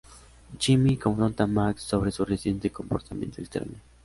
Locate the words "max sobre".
1.45-2.09